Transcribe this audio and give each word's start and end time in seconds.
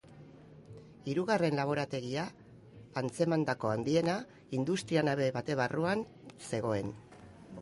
Hirugarren 1.11 1.57
laborategia, 1.59 2.23
antzemandako 3.03 3.71
handiena, 3.75 4.19
industria-nabe 4.63 5.33
baten 5.41 5.65
barruan 5.65 6.07
zegoen. 6.53 6.93